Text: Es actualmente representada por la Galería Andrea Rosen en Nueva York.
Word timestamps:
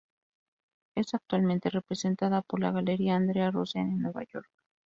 Es 0.95 1.13
actualmente 1.13 1.69
representada 1.69 2.41
por 2.41 2.59
la 2.59 2.71
Galería 2.71 3.15
Andrea 3.15 3.51
Rosen 3.51 3.83
en 3.87 4.01
Nueva 4.01 4.23
York. 4.23 4.49